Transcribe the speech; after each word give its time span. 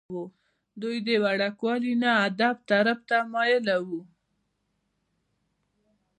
دوي 0.81 0.97
د 1.07 1.09
وړوکوالي 1.23 1.93
نه 2.03 2.09
ادب 2.27 2.55
طرف 2.71 2.99
ته 3.09 3.17
مائله 3.33 3.75
وو۔ 3.87 3.99